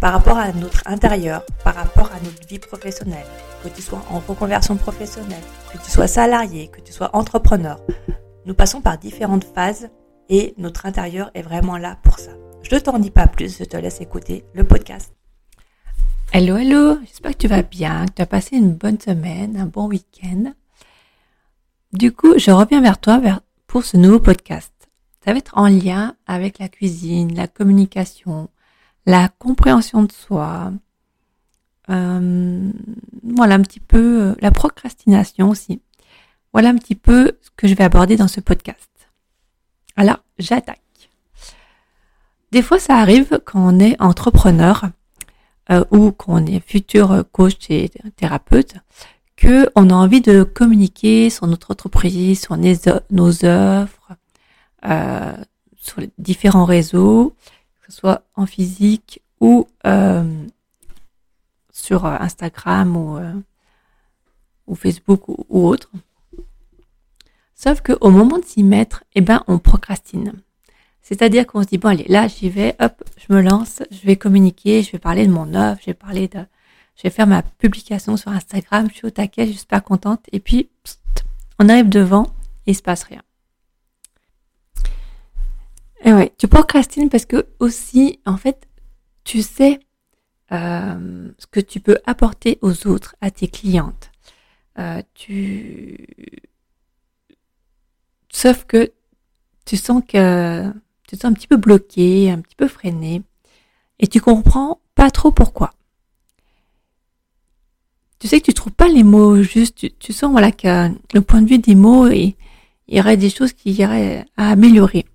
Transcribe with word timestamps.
par 0.00 0.14
rapport 0.14 0.38
à 0.38 0.50
notre 0.52 0.82
intérieur, 0.86 1.44
par 1.62 1.74
rapport 1.74 2.10
à 2.12 2.20
notre 2.24 2.48
vie 2.48 2.58
professionnelle, 2.58 3.26
que 3.62 3.68
tu 3.68 3.82
sois 3.82 4.02
en 4.10 4.18
reconversion 4.20 4.76
professionnelle, 4.76 5.42
que 5.72 5.78
tu 5.78 5.90
sois 5.90 6.08
salarié, 6.08 6.68
que 6.68 6.80
tu 6.80 6.92
sois 6.92 7.14
entrepreneur. 7.14 7.78
Nous 8.46 8.54
passons 8.54 8.80
par 8.80 8.96
différentes 8.96 9.44
phases 9.44 9.90
et 10.30 10.54
notre 10.56 10.86
intérieur 10.86 11.30
est 11.34 11.42
vraiment 11.42 11.76
là 11.76 11.98
pour 12.02 12.18
ça. 12.18 12.30
Je 12.62 12.74
ne 12.74 12.80
t'en 12.80 12.98
dis 12.98 13.10
pas 13.10 13.26
plus, 13.26 13.58
je 13.58 13.64
te 13.64 13.76
laisse 13.76 14.00
écouter 14.00 14.44
le 14.54 14.64
podcast. 14.64 15.12
Hello, 16.32 16.56
hello, 16.56 16.98
j'espère 17.04 17.32
que 17.32 17.38
tu 17.38 17.48
vas 17.48 17.62
bien, 17.62 18.06
que 18.06 18.12
tu 18.14 18.22
as 18.22 18.26
passé 18.26 18.56
une 18.56 18.72
bonne 18.72 19.00
semaine, 19.00 19.56
un 19.58 19.66
bon 19.66 19.86
week-end. 19.86 20.54
Du 21.92 22.12
coup, 22.12 22.38
je 22.38 22.50
reviens 22.50 22.80
vers 22.80 22.98
toi 22.98 23.20
pour 23.66 23.84
ce 23.84 23.98
nouveau 23.98 24.20
podcast. 24.20 24.72
Ça 25.24 25.32
va 25.32 25.38
être 25.38 25.58
en 25.58 25.68
lien 25.68 26.14
avec 26.26 26.58
la 26.58 26.68
cuisine, 26.68 27.34
la 27.34 27.48
communication, 27.48 28.48
la 29.06 29.28
compréhension 29.28 30.02
de 30.02 30.12
soi, 30.12 30.72
euh, 31.90 32.70
voilà 33.22 33.54
un 33.54 33.62
petit 33.62 33.80
peu 33.80 34.22
euh, 34.22 34.34
la 34.40 34.50
procrastination 34.50 35.50
aussi. 35.50 35.80
Voilà 36.52 36.70
un 36.70 36.76
petit 36.76 36.94
peu 36.94 37.32
ce 37.42 37.50
que 37.56 37.68
je 37.68 37.74
vais 37.74 37.84
aborder 37.84 38.16
dans 38.16 38.28
ce 38.28 38.40
podcast. 38.40 38.90
Alors, 39.96 40.18
j'attaque. 40.38 40.80
Des 42.52 42.62
fois, 42.62 42.78
ça 42.78 42.96
arrive 42.96 43.40
quand 43.44 43.74
on 43.74 43.78
est 43.78 44.00
entrepreneur 44.00 44.90
euh, 45.70 45.84
ou 45.90 46.10
qu'on 46.10 46.44
est 46.46 46.60
futur 46.60 47.24
coach 47.32 47.70
et 47.70 47.90
thérapeute, 48.16 48.74
que 49.36 49.70
on 49.76 49.90
a 49.90 49.94
envie 49.94 50.20
de 50.20 50.42
communiquer 50.42 51.30
sur 51.30 51.46
notre 51.46 51.70
entreprise, 51.70 52.40
sur 52.40 52.56
nos 52.56 53.44
œuvres, 53.44 54.16
euh, 54.84 55.36
sur 55.76 56.00
les 56.00 56.10
différents 56.18 56.64
réseaux, 56.64 57.34
soit 57.90 58.24
en 58.34 58.46
physique 58.46 59.22
ou 59.40 59.66
euh, 59.86 60.46
sur 61.72 62.06
euh, 62.06 62.16
Instagram 62.20 62.96
ou, 62.96 63.16
euh, 63.16 63.32
ou 64.66 64.74
Facebook 64.74 65.28
ou, 65.28 65.68
autre. 65.68 65.90
Sauf 67.54 67.82
qu'au 67.82 68.10
moment 68.10 68.38
de 68.38 68.44
s'y 68.44 68.62
mettre, 68.62 69.04
eh 69.14 69.20
ben, 69.20 69.42
on 69.46 69.58
procrastine. 69.58 70.32
C'est-à-dire 71.02 71.46
qu'on 71.46 71.62
se 71.62 71.68
dit, 71.68 71.78
bon, 71.78 71.88
allez, 71.88 72.06
là, 72.08 72.28
j'y 72.28 72.48
vais, 72.48 72.76
hop, 72.80 73.02
je 73.16 73.34
me 73.34 73.42
lance, 73.42 73.82
je 73.90 74.06
vais 74.06 74.16
communiquer, 74.16 74.82
je 74.82 74.92
vais 74.92 74.98
parler 74.98 75.26
de 75.26 75.32
mon 75.32 75.54
œuvre, 75.54 75.78
je 75.80 75.86
vais 75.86 75.94
parler 75.94 76.28
de, 76.28 76.38
je 76.96 77.02
vais 77.02 77.10
faire 77.10 77.26
ma 77.26 77.42
publication 77.42 78.16
sur 78.16 78.30
Instagram, 78.30 78.88
je 78.90 78.96
suis 78.96 79.06
au 79.06 79.10
taquet, 79.10 79.46
je 79.46 79.52
suis 79.52 79.66
pas 79.66 79.80
contente, 79.80 80.20
et 80.32 80.40
puis, 80.40 80.70
on 81.58 81.68
arrive 81.68 81.88
devant, 81.88 82.26
et 82.66 82.72
il 82.72 82.74
se 82.74 82.82
passe 82.82 83.02
rien. 83.02 83.22
Et 86.04 86.12
ouais, 86.12 86.32
tu 86.38 86.48
procrastines 86.48 87.10
parce 87.10 87.26
que 87.26 87.46
aussi, 87.58 88.20
en 88.24 88.36
fait, 88.36 88.68
tu 89.24 89.42
sais 89.42 89.80
euh, 90.52 91.30
ce 91.38 91.46
que 91.46 91.60
tu 91.60 91.80
peux 91.80 91.98
apporter 92.06 92.58
aux 92.62 92.86
autres, 92.86 93.16
à 93.20 93.30
tes 93.30 93.48
clientes. 93.48 94.10
Euh, 94.78 95.02
tu, 95.14 96.06
sauf 98.32 98.64
que 98.64 98.92
tu 99.66 99.76
sens 99.76 100.02
que 100.06 100.72
tu 101.06 101.16
te 101.16 101.20
sens 101.22 101.30
un 101.30 101.34
petit 101.34 101.46
peu 101.46 101.56
bloqué, 101.56 102.30
un 102.30 102.40
petit 102.40 102.56
peu 102.56 102.66
freiné, 102.66 103.22
et 103.98 104.06
tu 104.06 104.20
comprends 104.20 104.80
pas 104.94 105.10
trop 105.10 105.30
pourquoi. 105.30 105.72
Tu 108.18 108.28
sais 108.28 108.40
que 108.40 108.46
tu 108.46 108.54
trouves 108.54 108.72
pas 108.72 108.88
les 108.88 109.02
mots 109.02 109.42
justes. 109.42 109.86
Tu, 109.98 110.12
sens 110.12 110.30
voilà 110.30 110.52
que 110.52 110.90
le 111.14 111.20
point 111.20 111.42
de 111.42 111.48
vue 111.48 111.58
des 111.58 111.74
mots, 111.74 112.08
il 112.08 112.34
y 112.88 113.00
aurait 113.00 113.16
des 113.16 113.30
choses 113.30 113.52
qui 113.52 113.72
iraient 113.72 114.26
à 114.36 114.50
améliorer. 114.50 115.06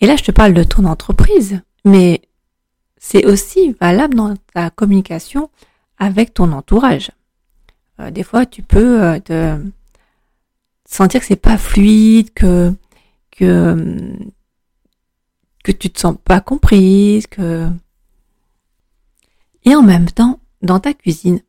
Et 0.00 0.06
là, 0.06 0.16
je 0.16 0.24
te 0.24 0.30
parle 0.30 0.54
de 0.54 0.64
ton 0.64 0.84
entreprise, 0.84 1.60
mais 1.84 2.22
c'est 2.96 3.26
aussi 3.26 3.72
valable 3.80 4.14
dans 4.14 4.34
ta 4.54 4.70
communication 4.70 5.50
avec 5.98 6.34
ton 6.34 6.52
entourage. 6.52 7.10
Euh, 8.00 8.10
des 8.10 8.22
fois, 8.22 8.46
tu 8.46 8.62
peux 8.62 9.02
euh, 9.02 9.20
te 9.20 9.58
sentir 10.86 11.20
que 11.20 11.26
c'est 11.26 11.36
pas 11.36 11.58
fluide, 11.58 12.32
que 12.32 12.74
que 13.30 14.16
que 15.62 15.72
tu 15.72 15.90
te 15.90 16.00
sens 16.00 16.16
pas 16.24 16.40
comprise, 16.40 17.26
que 17.26 17.68
et 19.64 19.74
en 19.74 19.82
même 19.82 20.10
temps, 20.10 20.40
dans 20.62 20.80
ta 20.80 20.94
cuisine, 20.94 21.42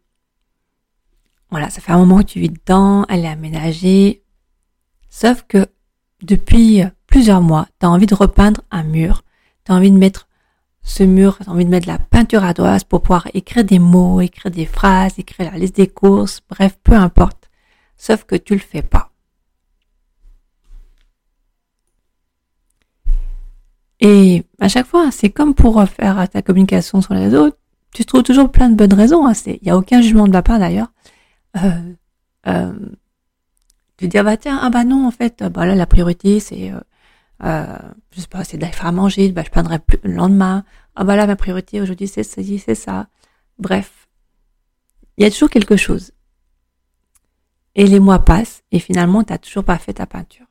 voilà, 1.50 1.70
ça 1.70 1.82
fait 1.82 1.92
un 1.92 1.98
moment 1.98 2.20
que 2.20 2.24
tu 2.24 2.40
vis 2.40 2.50
dedans, 2.50 3.06
elle 3.10 3.26
est 3.26 3.30
aménagée, 3.30 4.24
sauf 5.10 5.44
que 5.48 5.68
depuis 6.22 6.84
plusieurs 7.12 7.42
mois, 7.42 7.68
tu 7.80 7.86
as 7.86 7.90
envie 7.90 8.08
de 8.08 8.16
repeindre 8.16 8.62
un 8.72 8.84
mur, 8.84 9.24
tu 9.66 9.72
as 9.72 9.76
envie 9.76 9.92
de 9.92 9.98
mettre 9.98 10.28
ce 10.82 11.04
mur, 11.04 11.38
tu 11.38 11.48
as 11.48 11.52
envie 11.52 11.66
de 11.66 11.70
mettre 11.70 11.86
de 11.86 11.92
la 11.92 12.00
peinture 12.00 12.44
à 12.44 12.54
pour 12.90 13.02
pouvoir 13.02 13.28
écrire 13.36 13.64
des 13.66 13.80
mots, 13.80 14.22
écrire 14.22 14.50
des 14.52 14.66
phrases, 14.66 15.20
écrire 15.20 15.52
la 15.52 15.58
liste 15.60 15.76
des 15.76 15.88
courses, 15.88 16.42
bref, 16.50 16.80
peu 16.84 16.94
importe. 16.94 17.52
Sauf 17.98 18.24
que 18.24 18.36
tu 18.36 18.54
le 18.54 18.60
fais 18.60 18.82
pas. 18.82 19.12
Et 24.00 24.44
à 24.60 24.70
chaque 24.70 24.88
fois, 24.88 25.12
c'est 25.12 25.30
comme 25.30 25.54
pour 25.54 25.84
faire 25.88 26.28
ta 26.30 26.42
communication 26.42 27.02
sur 27.02 27.14
les 27.14 27.26
réseaux, 27.26 27.52
tu 27.94 28.06
trouves 28.06 28.24
toujours 28.24 28.50
plein 28.52 28.70
de 28.70 28.76
bonnes 28.76 28.94
raisons. 28.94 29.28
Hein. 29.28 29.34
Il 29.46 29.60
n'y 29.62 29.70
a 29.70 29.78
aucun 29.78 30.02
jugement 30.02 30.28
de 30.28 30.32
ma 30.32 30.42
part 30.42 30.60
d'ailleurs. 30.60 30.92
Tu 33.98 34.08
dis 34.08 34.18
ah 34.18 34.24
bah 34.24 34.38
tiens 34.38 34.60
ah 34.60 34.72
bah 34.72 34.84
non 34.84 35.06
en 35.06 35.12
fait 35.12 35.44
bah 35.44 35.64
là 35.68 35.76
la 35.76 35.86
priorité 35.86 36.40
c'est 36.40 36.72
euh, 36.72 36.80
euh, 37.44 37.78
je 38.12 38.22
sais 38.22 38.28
pas, 38.28 38.44
c'est 38.44 38.58
d'aller 38.58 38.74
faire 38.74 38.88
à 38.88 38.92
manger, 38.92 39.32
bah, 39.32 39.44
je 39.46 39.50
peindrai 39.50 39.80
plus 39.80 40.00
le 40.04 40.14
lendemain. 40.14 40.64
Ah 40.96 41.04
bah 41.04 41.16
là, 41.16 41.26
ma 41.26 41.36
priorité 41.36 41.82
aujourd'hui, 41.82 42.08
c'est 42.08 42.24
ça, 42.24 42.42
c'est 42.44 42.76
ça. 42.76 43.08
Bref, 43.58 44.08
il 45.18 45.24
y 45.24 45.28
a 45.28 45.32
toujours 45.32 45.50
quelque 45.50 45.78
chose. 45.78 46.12
Et 47.76 47.88
les 47.88 48.00
mois 48.00 48.20
passent 48.20 48.64
et 48.72 48.80
finalement, 48.80 49.24
tu 49.24 49.32
n'as 49.32 49.40
toujours 49.40 49.64
pas 49.64 49.78
fait 49.78 49.94
ta 49.94 50.06
peinture. 50.06 50.46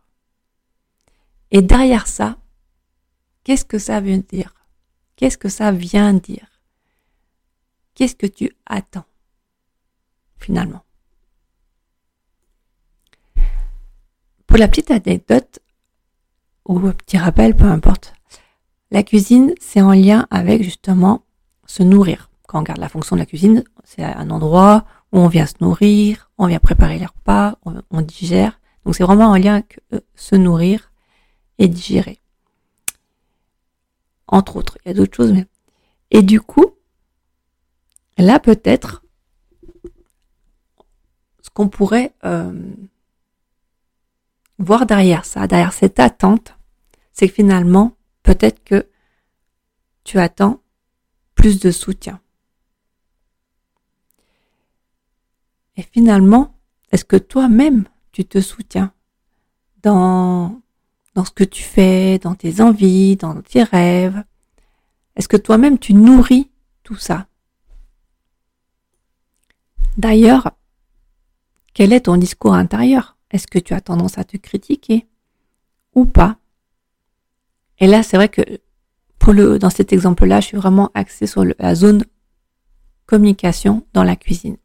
Et 1.50 1.62
derrière 1.62 2.06
ça, 2.06 2.39
qu'est-ce 3.45 3.65
que 3.65 3.79
ça 3.79 4.00
veut 4.00 4.19
dire? 4.19 4.55
Qu'est-ce 5.17 5.39
que 5.39 5.49
ça 5.49 5.71
vient 5.73 6.15
dire? 6.15 6.62
Qu'est-ce 7.95 8.15
que 8.15 8.27
tu 8.27 8.56
attends 8.67 9.05
finalement? 10.39 10.84
Pour 14.47 14.59
la 14.59 14.69
petite 14.69 14.91
anecdote, 14.91 15.61
ou 16.67 16.79
petit 16.93 17.19
rappel, 17.19 17.55
peu 17.55 17.65
importe. 17.65 18.15
La 18.91 19.03
cuisine, 19.03 19.55
c'est 19.61 19.81
en 19.81 19.93
lien 19.93 20.27
avec 20.31 20.62
justement 20.62 21.23
se 21.67 21.83
nourrir. 21.83 22.31
Quand 22.47 22.59
on 22.59 22.62
regarde 22.62 22.81
la 22.81 22.89
fonction 22.89 23.15
de 23.15 23.21
la 23.21 23.27
cuisine, 23.27 23.62
c'est 23.85 24.03
un 24.03 24.31
endroit 24.31 24.85
où 25.12 25.19
on 25.19 25.29
vient 25.29 25.47
se 25.47 25.55
nourrir, 25.61 26.31
on 26.39 26.47
vient 26.47 26.59
préparer 26.59 26.99
les 26.99 27.07
repas, 27.07 27.59
on, 27.65 28.01
digère. 28.01 28.61
Donc 28.85 28.97
c'est 28.97 29.05
vraiment 29.05 29.29
en 29.29 29.37
lien 29.37 29.55
avec 29.55 29.81
euh, 29.93 30.01
se 30.17 30.35
nourrir 30.35 30.91
et 31.59 31.69
digérer. 31.69 32.21
Entre 34.27 34.57
autres, 34.57 34.79
il 34.85 34.89
y 34.89 34.91
a 34.91 34.95
d'autres 34.95 35.17
choses, 35.17 35.33
mais 35.33 35.47
et 36.11 36.23
du 36.23 36.41
coup, 36.41 36.67
là 38.19 38.41
peut-être, 38.41 39.05
ce 41.43 41.51
qu'on 41.53 41.69
pourrait 41.69 42.15
euh, 42.25 42.53
voir 44.61 44.87
derrière 44.87 45.25
ça, 45.25 45.47
derrière 45.47 45.73
cette 45.73 45.99
attente, 45.99 46.55
c'est 47.12 47.29
que 47.29 47.35
finalement, 47.35 47.97
peut-être 48.23 48.62
que 48.62 48.87
tu 50.05 50.19
attends 50.19 50.61
plus 51.35 51.59
de 51.61 51.71
soutien. 51.71 52.21
Et 55.77 55.83
finalement, 55.83 56.55
est-ce 56.93 57.05
que 57.05 57.17
toi-même, 57.17 57.85
tu 58.12 58.25
te 58.25 58.41
soutiens 58.41 58.93
dans, 59.83 60.61
dans 61.15 61.25
ce 61.25 61.31
que 61.31 61.45
tu 61.45 61.62
fais, 61.62 62.19
dans 62.19 62.35
tes 62.35 62.61
envies, 62.61 63.17
dans 63.17 63.41
tes 63.41 63.62
rêves? 63.62 64.23
Est-ce 65.17 65.29
que 65.29 65.39
toi-même 65.39 65.79
tu 65.79 65.95
nourris 65.95 66.51
tout 66.83 66.97
ça? 66.97 67.27
D'ailleurs, 69.97 70.51
quel 71.73 71.93
est 71.93 72.03
ton 72.03 72.17
discours 72.17 72.55
intérieur? 72.55 73.17
Est-ce 73.31 73.47
que 73.47 73.59
tu 73.59 73.75
as 73.75 73.81
tendance 73.81 74.19
à 74.19 74.25
te 74.25 74.37
critiquer 74.37 75.06
ou 75.94 76.05
pas? 76.05 76.37
Et 77.79 77.87
là, 77.87 78.03
c'est 78.03 78.17
vrai 78.17 78.29
que 78.29 78.43
pour 79.19 79.32
le, 79.32 79.59
dans 79.59 79.71
cet 79.71 79.93
exemple-là, 79.93 80.41
je 80.41 80.47
suis 80.47 80.56
vraiment 80.56 80.91
axée 80.94 81.27
sur 81.27 81.44
la 81.59 81.75
zone 81.75 82.05
communication 83.06 83.85
dans 83.93 84.05
la 84.05 84.17
cuisine. 84.17 84.56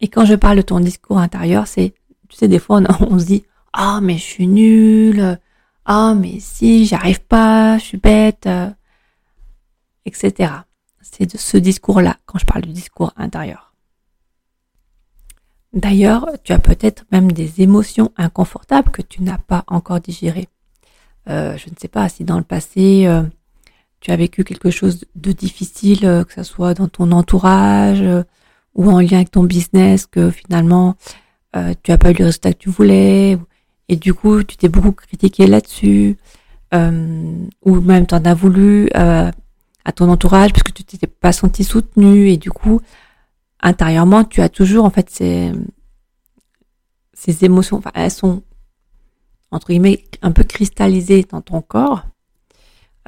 Et 0.00 0.08
quand 0.08 0.24
je 0.24 0.34
parle 0.34 0.56
de 0.58 0.62
ton 0.62 0.80
discours 0.80 1.18
intérieur, 1.18 1.66
c'est, 1.66 1.94
tu 2.28 2.36
sais, 2.36 2.48
des 2.48 2.58
fois, 2.58 2.80
on, 3.00 3.18
se 3.18 3.24
dit, 3.24 3.44
ah, 3.72 4.00
mais 4.02 4.14
je 4.18 4.22
suis 4.22 4.46
nulle, 4.46 5.38
ah, 5.84 6.14
mais 6.14 6.40
si, 6.40 6.86
j'arrive 6.86 7.22
pas, 7.24 7.78
je 7.78 7.84
suis 7.84 7.98
bête, 7.98 8.46
euh, 8.46 8.70
etc. 10.04 10.52
C'est 11.00 11.32
de 11.32 11.38
ce 11.38 11.56
discours-là, 11.56 12.16
quand 12.26 12.38
je 12.38 12.46
parle 12.46 12.62
du 12.62 12.72
discours 12.72 13.12
intérieur. 13.16 13.71
D'ailleurs, 15.72 16.28
tu 16.44 16.52
as 16.52 16.58
peut-être 16.58 17.04
même 17.12 17.32
des 17.32 17.62
émotions 17.62 18.12
inconfortables 18.16 18.90
que 18.90 19.00
tu 19.02 19.22
n'as 19.22 19.38
pas 19.38 19.64
encore 19.68 20.00
digérées. 20.00 20.48
Euh, 21.28 21.56
je 21.56 21.70
ne 21.70 21.74
sais 21.78 21.88
pas 21.88 22.08
si 22.08 22.24
dans 22.24 22.36
le 22.36 22.44
passé, 22.44 23.06
euh, 23.06 23.22
tu 24.00 24.10
as 24.10 24.16
vécu 24.16 24.44
quelque 24.44 24.70
chose 24.70 25.04
de 25.14 25.32
difficile, 25.32 26.04
euh, 26.04 26.24
que 26.24 26.34
ce 26.34 26.42
soit 26.42 26.74
dans 26.74 26.88
ton 26.88 27.10
entourage 27.12 28.02
ou 28.74 28.90
en 28.90 29.00
lien 29.00 29.18
avec 29.18 29.30
ton 29.30 29.44
business, 29.44 30.06
que 30.06 30.30
finalement, 30.30 30.96
tu 31.54 31.90
n'as 31.90 31.98
pas 31.98 32.10
eu 32.10 32.14
le 32.14 32.24
résultat 32.24 32.54
que 32.54 32.58
tu 32.58 32.70
voulais, 32.70 33.38
et 33.88 33.96
du 33.96 34.14
coup, 34.14 34.42
tu 34.42 34.56
t'es 34.56 34.68
beaucoup 34.68 34.92
critiqué 34.92 35.46
là-dessus, 35.46 36.16
ou 36.72 37.80
même 37.80 38.06
tu 38.06 38.14
en 38.14 38.24
as 38.24 38.32
voulu 38.32 38.88
à 38.94 39.32
ton 39.94 40.08
entourage 40.08 40.52
parce 40.52 40.62
que 40.62 40.72
tu 40.72 40.84
t'étais 40.84 41.06
pas 41.06 41.32
senti 41.32 41.64
soutenu, 41.64 42.30
et 42.30 42.38
du 42.38 42.50
coup, 42.50 42.80
intérieurement, 43.62 44.24
tu 44.24 44.40
as 44.40 44.48
toujours 44.48 44.84
en 44.84 44.90
fait 44.90 45.08
ces, 45.10 45.52
émotions, 47.44 47.78
enfin, 47.78 47.92
elles 47.94 48.10
sont 48.10 48.42
entre 49.50 49.68
guillemets 49.68 50.04
un 50.22 50.32
peu 50.32 50.44
cristallisées 50.44 51.24
dans 51.30 51.40
ton 51.40 51.62
corps. 51.62 52.04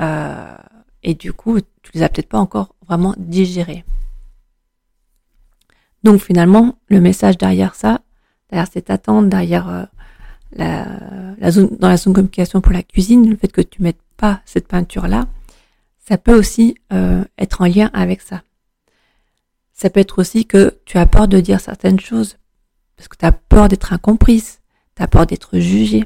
Euh, 0.00 0.56
et 1.02 1.14
du 1.14 1.32
coup, 1.32 1.60
tu 1.60 1.90
les 1.94 2.02
as 2.02 2.08
peut-être 2.08 2.28
pas 2.28 2.38
encore 2.38 2.74
vraiment 2.86 3.14
digérées. 3.18 3.84
Donc 6.02 6.20
finalement, 6.20 6.76
le 6.88 7.00
message 7.00 7.38
derrière 7.38 7.74
ça, 7.74 8.00
derrière 8.50 8.68
cette 8.70 8.90
attente, 8.90 9.28
derrière 9.28 9.68
euh, 9.68 9.84
la, 11.38 11.50
zone, 11.50 11.76
dans 11.78 11.88
la 11.88 11.96
zone 11.96 12.12
de 12.12 12.16
communication 12.16 12.60
pour 12.60 12.72
la 12.72 12.82
cuisine, 12.82 13.28
le 13.28 13.36
fait 13.36 13.48
que 13.48 13.62
tu 13.62 13.82
mettes 13.82 14.00
pas 14.16 14.40
cette 14.44 14.68
peinture 14.68 15.08
là, 15.08 15.26
ça 15.98 16.18
peut 16.18 16.38
aussi 16.38 16.76
euh, 16.92 17.24
être 17.38 17.62
en 17.62 17.66
lien 17.66 17.90
avec 17.94 18.20
ça. 18.20 18.42
Ça 19.74 19.90
peut 19.90 20.00
être 20.00 20.20
aussi 20.20 20.46
que 20.46 20.78
tu 20.84 20.98
as 20.98 21.06
peur 21.06 21.28
de 21.28 21.40
dire 21.40 21.60
certaines 21.60 22.00
choses 22.00 22.38
parce 22.96 23.08
que 23.08 23.16
tu 23.16 23.26
as 23.26 23.32
peur 23.32 23.68
d'être 23.68 23.92
incomprise, 23.92 24.60
tu 24.96 25.02
as 25.02 25.08
peur 25.08 25.26
d'être 25.26 25.58
jugée. 25.58 26.04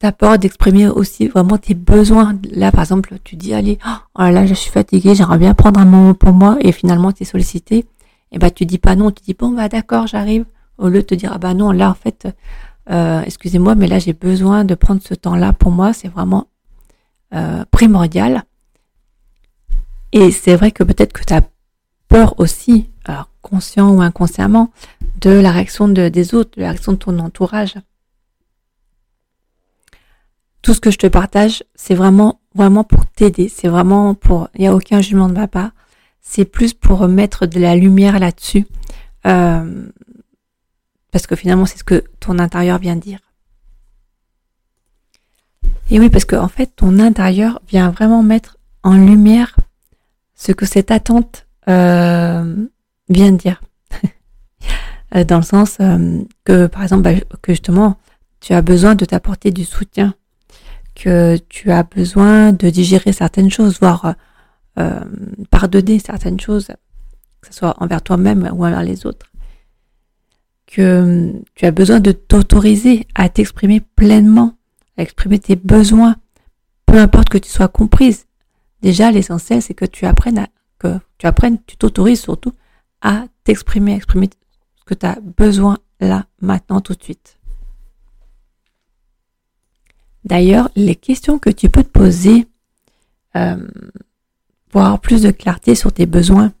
Tu 0.00 0.06
as 0.06 0.12
peur 0.12 0.38
d'exprimer 0.38 0.88
aussi 0.88 1.28
vraiment 1.28 1.58
tes 1.58 1.74
besoins. 1.74 2.36
Là, 2.50 2.72
par 2.72 2.80
exemple, 2.80 3.18
tu 3.22 3.36
dis, 3.36 3.54
allez, 3.54 3.78
oh 3.86 4.22
là 4.22 4.32
là, 4.32 4.46
je 4.46 4.54
suis 4.54 4.70
fatiguée, 4.70 5.14
j'aimerais 5.14 5.38
bien 5.38 5.54
prendre 5.54 5.78
un 5.78 5.84
moment 5.84 6.14
pour 6.14 6.32
moi, 6.32 6.56
et 6.60 6.72
finalement, 6.72 7.12
tu 7.12 7.22
es 7.22 7.26
sollicité. 7.26 7.76
Et 7.76 7.86
eh 8.32 8.38
ben, 8.38 8.50
tu 8.50 8.66
dis 8.66 8.78
pas 8.78 8.96
non, 8.96 9.10
tu 9.10 9.22
dis, 9.22 9.34
bon, 9.34 9.50
bah, 9.50 9.68
d'accord, 9.68 10.06
j'arrive. 10.06 10.44
Au 10.78 10.88
lieu 10.88 11.02
de 11.02 11.06
te 11.06 11.14
dire, 11.14 11.30
ah 11.32 11.38
bah 11.38 11.54
non, 11.54 11.70
là, 11.70 11.90
en 11.90 11.94
fait, 11.94 12.26
euh, 12.90 13.22
excusez-moi, 13.22 13.76
mais 13.76 13.86
là, 13.86 14.00
j'ai 14.00 14.12
besoin 14.12 14.64
de 14.64 14.74
prendre 14.74 15.00
ce 15.02 15.14
temps-là 15.14 15.52
pour 15.52 15.70
moi, 15.70 15.92
c'est 15.92 16.08
vraiment 16.08 16.48
euh, 17.34 17.64
primordial. 17.70 18.42
Et 20.14 20.30
c'est 20.30 20.54
vrai 20.54 20.70
que 20.70 20.84
peut-être 20.84 21.12
que 21.12 21.24
tu 21.24 21.34
as 21.34 21.42
peur 22.06 22.38
aussi, 22.38 22.88
conscient 23.42 23.90
ou 23.90 24.00
inconsciemment, 24.00 24.70
de 25.20 25.30
la 25.30 25.50
réaction 25.50 25.88
des 25.88 26.34
autres, 26.34 26.52
de 26.56 26.62
la 26.62 26.68
réaction 26.68 26.92
de 26.92 26.98
ton 26.98 27.18
entourage. 27.18 27.74
Tout 30.62 30.72
ce 30.72 30.80
que 30.80 30.92
je 30.92 30.98
te 30.98 31.08
partage, 31.08 31.64
c'est 31.74 31.96
vraiment, 31.96 32.40
vraiment 32.54 32.84
pour 32.84 33.06
t'aider. 33.06 33.48
C'est 33.48 33.66
vraiment 33.66 34.14
pour, 34.14 34.48
il 34.54 34.60
n'y 34.60 34.68
a 34.68 34.74
aucun 34.74 35.00
jugement 35.00 35.28
de 35.28 35.34
ma 35.34 35.48
part. 35.48 35.72
C'est 36.20 36.44
plus 36.44 36.74
pour 36.74 37.08
mettre 37.08 37.46
de 37.46 37.58
la 37.58 37.74
lumière 37.74 38.20
là-dessus. 38.20 38.66
Euh, 39.26 39.90
parce 41.10 41.26
que 41.26 41.34
finalement, 41.34 41.66
c'est 41.66 41.78
ce 41.78 41.84
que 41.84 42.04
ton 42.20 42.38
intérieur 42.38 42.78
vient 42.78 42.96
dire. 42.96 43.18
Et 45.90 45.98
oui, 45.98 46.08
parce 46.08 46.24
qu'en 46.24 46.44
en 46.44 46.48
fait, 46.48 46.70
ton 46.76 47.00
intérieur 47.00 47.60
vient 47.68 47.90
vraiment 47.90 48.22
mettre 48.22 48.58
en 48.84 48.94
lumière 48.94 49.56
ce 50.44 50.52
que 50.52 50.66
cette 50.66 50.90
attente 50.90 51.46
euh, 51.68 52.66
vient 53.08 53.32
de 53.32 53.36
dire. 53.36 53.62
Euh, 55.14 55.22
dans 55.22 55.36
le 55.36 55.44
sens 55.44 55.76
euh, 55.80 56.22
que, 56.44 56.66
par 56.66 56.82
exemple, 56.82 57.02
bah, 57.02 57.12
que 57.40 57.52
justement, 57.52 57.96
tu 58.40 58.52
as 58.52 58.62
besoin 58.62 58.96
de 58.96 59.04
t'apporter 59.04 59.52
du 59.52 59.64
soutien, 59.64 60.14
que 60.96 61.36
tu 61.48 61.70
as 61.70 61.84
besoin 61.84 62.52
de 62.52 62.68
digérer 62.68 63.12
certaines 63.12 63.50
choses, 63.50 63.78
voire 63.80 64.16
pardonner 65.50 66.00
certaines 66.00 66.40
choses, 66.40 66.66
que 67.40 67.46
ce 67.46 67.52
soit 67.52 67.80
envers 67.80 68.02
toi-même 68.02 68.50
ou 68.54 68.66
envers 68.66 68.82
les 68.82 69.06
autres, 69.06 69.30
que 70.66 71.32
tu 71.54 71.64
as 71.64 71.70
besoin 71.70 72.00
de 72.00 72.10
t'autoriser 72.10 73.06
à 73.14 73.28
t'exprimer 73.28 73.80
pleinement, 73.80 74.54
à 74.96 75.02
exprimer 75.02 75.38
tes 75.38 75.54
besoins, 75.54 76.16
peu 76.86 76.98
importe 76.98 77.28
que 77.28 77.38
tu 77.38 77.50
sois 77.50 77.68
comprise, 77.68 78.26
Déjà, 78.84 79.10
l'essentiel, 79.10 79.62
c'est 79.62 79.72
que 79.72 79.86
tu 79.86 80.04
apprennes 80.04 80.36
à, 80.36 80.46
que 80.78 80.98
tu 81.16 81.26
apprennes, 81.26 81.56
tu 81.66 81.78
t'autorises 81.78 82.20
surtout 82.20 82.52
à 83.00 83.24
t'exprimer, 83.42 83.94
exprimer 83.94 84.28
ce 84.76 84.84
que 84.84 84.92
tu 84.92 85.06
as 85.06 85.18
besoin 85.22 85.78
là, 86.00 86.26
maintenant, 86.42 86.82
tout 86.82 86.92
de 86.92 87.02
suite. 87.02 87.38
D'ailleurs, 90.22 90.68
les 90.76 90.96
questions 90.96 91.38
que 91.38 91.48
tu 91.48 91.70
peux 91.70 91.82
te 91.82 91.88
poser 91.88 92.46
euh, 93.36 93.66
pour 94.68 94.82
avoir 94.82 95.00
plus 95.00 95.22
de 95.22 95.30
clarté 95.30 95.74
sur 95.74 95.90
tes 95.90 96.04
besoins, 96.04 96.52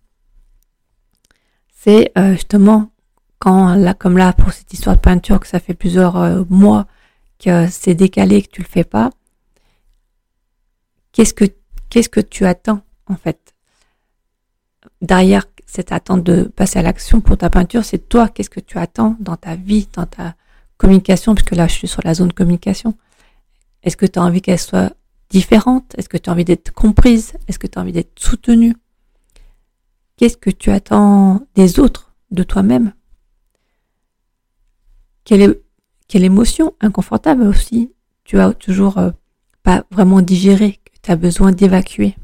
c'est 1.74 2.10
euh, 2.16 2.32
justement 2.32 2.90
quand 3.38 3.74
là, 3.74 3.92
comme 3.92 4.16
là 4.16 4.32
pour 4.32 4.50
cette 4.54 4.72
histoire 4.72 4.96
de 4.96 5.02
peinture, 5.02 5.40
que 5.40 5.46
ça 5.46 5.60
fait 5.60 5.74
plusieurs 5.74 6.16
euh, 6.16 6.42
mois 6.48 6.86
que 7.38 7.68
c'est 7.68 7.94
décalé, 7.94 8.40
que 8.40 8.48
tu 8.50 8.62
le 8.62 8.66
fais 8.66 8.84
pas, 8.84 9.10
qu'est-ce 11.12 11.34
que 11.34 11.44
Qu'est-ce 11.94 12.08
que 12.08 12.18
tu 12.18 12.44
attends 12.44 12.80
en 13.06 13.14
fait? 13.14 13.54
Derrière 15.00 15.44
cette 15.64 15.92
attente 15.92 16.24
de 16.24 16.42
passer 16.42 16.80
à 16.80 16.82
l'action 16.82 17.20
pour 17.20 17.38
ta 17.38 17.50
peinture, 17.50 17.84
c'est 17.84 18.08
toi, 18.08 18.28
qu'est-ce 18.28 18.50
que 18.50 18.58
tu 18.58 18.78
attends 18.78 19.16
dans 19.20 19.36
ta 19.36 19.54
vie, 19.54 19.86
dans 19.92 20.04
ta 20.04 20.34
communication, 20.76 21.36
puisque 21.36 21.54
là 21.54 21.68
je 21.68 21.74
suis 21.74 21.86
sur 21.86 22.02
la 22.02 22.14
zone 22.14 22.32
communication. 22.32 22.98
Est-ce 23.84 23.96
que 23.96 24.06
tu 24.06 24.18
as 24.18 24.24
envie 24.24 24.42
qu'elle 24.42 24.58
soit 24.58 24.92
différente? 25.30 25.94
Est-ce 25.96 26.08
que 26.08 26.16
tu 26.16 26.28
as 26.28 26.32
envie 26.32 26.44
d'être 26.44 26.72
comprise? 26.72 27.34
Est-ce 27.46 27.60
que 27.60 27.68
tu 27.68 27.78
as 27.78 27.82
envie 27.82 27.92
d'être 27.92 28.18
soutenue? 28.18 28.74
Qu'est-ce 30.16 30.36
que 30.36 30.50
tu 30.50 30.72
attends 30.72 31.46
des 31.54 31.78
autres, 31.78 32.12
de 32.32 32.42
toi-même? 32.42 32.92
Quelle, 35.22 35.60
émotion 36.12 36.74
inconfortable 36.80 37.44
aussi. 37.44 37.92
Tu 38.24 38.40
as 38.40 38.52
toujours 38.52 38.98
euh, 38.98 39.12
pas 39.62 39.84
vraiment 39.92 40.22
digéré 40.22 40.80
tu 41.04 41.10
as 41.10 41.16
besoin 41.16 41.52
d'évacuer. 41.52 42.16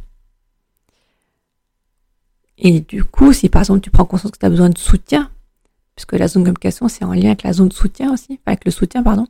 Et 2.56 2.80
du 2.80 3.04
coup, 3.04 3.32
si 3.32 3.48
par 3.48 3.62
exemple 3.62 3.80
tu 3.80 3.90
prends 3.90 4.04
conscience 4.04 4.32
que 4.32 4.38
tu 4.38 4.46
as 4.46 4.50
besoin 4.50 4.70
de 4.70 4.78
soutien, 4.78 5.30
puisque 5.94 6.14
la 6.14 6.28
zone 6.28 6.42
de 6.42 6.48
communication 6.48 6.88
c'est 6.88 7.04
en 7.04 7.12
lien 7.12 7.26
avec 7.26 7.42
la 7.42 7.52
zone 7.52 7.68
de 7.68 7.74
soutien 7.74 8.12
aussi, 8.12 8.40
avec 8.46 8.64
le 8.64 8.70
soutien, 8.70 9.02
pardon, 9.02 9.26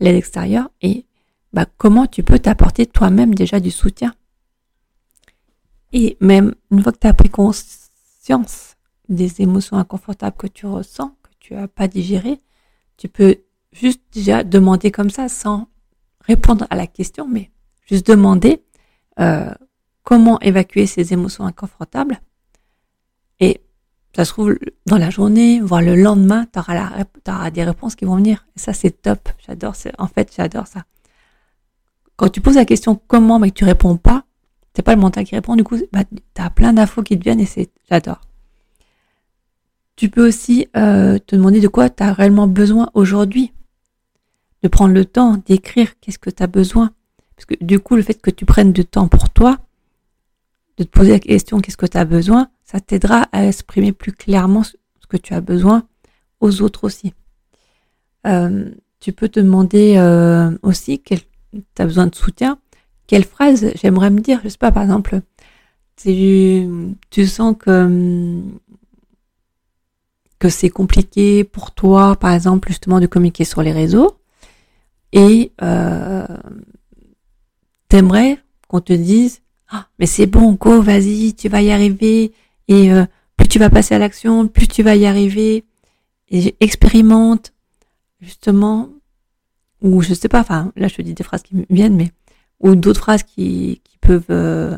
l'aide 0.00 0.16
extérieure, 0.16 0.70
et 0.80 1.04
bah, 1.52 1.66
comment 1.76 2.06
tu 2.06 2.22
peux 2.22 2.38
t'apporter 2.38 2.86
toi-même 2.86 3.34
déjà 3.34 3.60
du 3.60 3.70
soutien? 3.70 4.14
Et 5.92 6.16
même 6.20 6.54
une 6.70 6.82
fois 6.82 6.92
que 6.92 6.98
tu 6.98 7.06
as 7.06 7.14
pris 7.14 7.30
conscience 7.30 8.76
des 9.08 9.40
émotions 9.40 9.76
inconfortables 9.76 10.36
que 10.36 10.46
tu 10.46 10.66
ressens, 10.66 11.14
que 11.22 11.30
tu 11.38 11.54
n'as 11.54 11.68
pas 11.68 11.86
digéré, 11.86 12.40
tu 12.96 13.08
peux 13.08 13.36
juste 13.72 14.00
déjà 14.12 14.42
demander 14.42 14.90
comme 14.90 15.10
ça 15.10 15.28
sans 15.28 15.68
répondre 16.20 16.66
à 16.70 16.76
la 16.76 16.86
question, 16.86 17.28
mais 17.28 17.50
juste 17.86 18.06
demander 18.06 18.62
euh, 19.20 19.50
comment 20.02 20.40
évacuer 20.40 20.86
ces 20.86 21.12
émotions 21.12 21.46
inconfortables. 21.46 22.20
Et 23.40 23.60
ça 24.14 24.24
se 24.24 24.32
trouve, 24.32 24.56
dans 24.86 24.98
la 24.98 25.10
journée, 25.10 25.60
voire 25.60 25.82
le 25.82 25.94
lendemain, 25.94 26.46
tu 26.52 26.58
auras, 26.58 27.50
des 27.50 27.64
réponses 27.64 27.96
qui 27.96 28.04
vont 28.04 28.16
venir. 28.16 28.46
Et 28.56 28.60
ça, 28.60 28.72
c'est 28.72 29.02
top. 29.02 29.28
J'adore. 29.46 29.74
En 29.98 30.06
fait, 30.06 30.32
j'adore 30.34 30.66
ça. 30.66 30.84
Quand 32.16 32.30
tu 32.30 32.40
poses 32.40 32.54
la 32.54 32.64
question 32.64 32.98
comment, 33.06 33.38
mais 33.38 33.50
que 33.50 33.56
tu 33.56 33.64
réponds 33.64 33.96
pas, 33.96 34.24
c'est 34.74 34.82
pas 34.82 34.94
le 34.94 35.00
mental 35.00 35.24
qui 35.24 35.34
répond. 35.34 35.56
Du 35.56 35.64
coup, 35.64 35.76
bah, 35.92 36.04
tu 36.04 36.42
plein 36.54 36.72
d'infos 36.72 37.02
qui 37.02 37.18
te 37.18 37.24
viennent 37.24 37.40
et 37.40 37.46
c'est, 37.46 37.70
j'adore. 37.90 38.20
Tu 39.96 40.08
peux 40.10 40.26
aussi 40.26 40.68
euh, 40.76 41.18
te 41.18 41.36
demander 41.36 41.60
de 41.60 41.68
quoi 41.68 41.90
tu 41.90 42.02
as 42.02 42.12
réellement 42.12 42.46
besoin 42.46 42.90
aujourd'hui. 42.94 43.52
de 44.62 44.68
prendre 44.68 44.94
le 44.94 45.04
temps 45.04 45.36
d'écrire 45.36 45.98
qu'est-ce 46.00 46.18
que 46.18 46.30
tu 46.30 46.42
as 46.42 46.46
besoin. 46.46 46.90
Parce 47.36 47.46
que 47.46 47.54
du 47.62 47.78
coup, 47.80 47.96
le 47.96 48.02
fait 48.02 48.20
que 48.20 48.30
tu 48.30 48.44
prennes 48.44 48.72
du 48.72 48.84
temps 48.84 49.08
pour 49.08 49.30
toi, 49.30 49.58
de 50.78 50.84
te 50.84 50.88
poser 50.88 51.12
la 51.12 51.18
question 51.18 51.60
qu'est-ce 51.60 51.76
que 51.76 51.86
tu 51.86 51.98
as 51.98 52.04
besoin, 52.04 52.48
ça 52.64 52.80
t'aidera 52.80 53.28
à 53.32 53.46
exprimer 53.46 53.92
plus 53.92 54.12
clairement 54.12 54.62
ce 54.64 54.74
que 55.08 55.16
tu 55.16 55.34
as 55.34 55.40
besoin 55.40 55.86
aux 56.40 56.62
autres 56.62 56.84
aussi. 56.84 57.14
Euh, 58.26 58.70
tu 59.00 59.12
peux 59.12 59.28
te 59.28 59.40
demander 59.40 59.96
euh, 59.96 60.56
aussi 60.62 60.98
quel 60.98 61.20
tu 61.52 61.82
as 61.82 61.84
besoin 61.84 62.06
de 62.06 62.14
soutien. 62.14 62.58
Quelle 63.06 63.24
phrase 63.24 63.70
j'aimerais 63.76 64.10
me 64.10 64.20
dire 64.20 64.40
Je 64.42 64.48
sais 64.48 64.58
pas, 64.58 64.72
par 64.72 64.82
exemple, 64.82 65.20
tu, 65.96 66.68
tu 67.10 67.26
sens 67.26 67.54
que 67.58 68.42
que 70.38 70.48
c'est 70.48 70.68
compliqué 70.68 71.44
pour 71.44 71.70
toi, 71.70 72.16
par 72.16 72.32
exemple, 72.32 72.68
justement, 72.68 73.00
de 73.00 73.06
communiquer 73.06 73.44
sur 73.44 73.62
les 73.62 73.72
réseaux, 73.72 74.18
et 75.12 75.52
euh, 75.62 76.26
t'aimerais 77.88 78.38
qu'on 78.68 78.80
te 78.80 78.92
dise, 78.92 79.42
ah, 79.68 79.88
mais 79.98 80.06
c'est 80.06 80.26
bon, 80.26 80.52
go, 80.52 80.80
vas-y, 80.80 81.34
tu 81.34 81.48
vas 81.48 81.62
y 81.62 81.70
arriver, 81.70 82.32
et 82.68 82.92
euh, 82.92 83.04
plus 83.36 83.48
tu 83.48 83.58
vas 83.58 83.70
passer 83.70 83.94
à 83.94 83.98
l'action, 83.98 84.48
plus 84.48 84.68
tu 84.68 84.82
vas 84.82 84.96
y 84.96 85.06
arriver, 85.06 85.64
et 86.28 86.56
expérimente, 86.60 87.52
justement, 88.20 88.88
ou 89.82 90.02
je 90.02 90.14
sais 90.14 90.28
pas, 90.28 90.40
enfin, 90.40 90.72
là 90.76 90.88
je 90.88 90.96
te 90.96 91.02
dis 91.02 91.14
des 91.14 91.24
phrases 91.24 91.42
qui 91.42 91.56
me 91.56 91.64
viennent, 91.70 91.96
mais, 91.96 92.12
ou 92.60 92.74
d'autres 92.74 93.00
phrases 93.00 93.22
qui, 93.22 93.82
peuvent 94.00 94.24
euh, 94.30 94.76